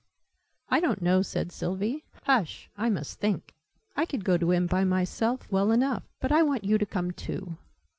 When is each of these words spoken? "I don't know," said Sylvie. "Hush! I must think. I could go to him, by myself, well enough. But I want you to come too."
"I 0.67 0.79
don't 0.79 1.03
know," 1.03 1.21
said 1.21 1.51
Sylvie. 1.51 2.05
"Hush! 2.23 2.71
I 2.75 2.89
must 2.89 3.19
think. 3.19 3.53
I 3.95 4.07
could 4.07 4.25
go 4.25 4.35
to 4.35 4.49
him, 4.49 4.65
by 4.65 4.83
myself, 4.83 5.45
well 5.51 5.71
enough. 5.71 6.09
But 6.19 6.31
I 6.31 6.41
want 6.41 6.63
you 6.63 6.79
to 6.79 6.87
come 6.87 7.11
too." 7.11 7.57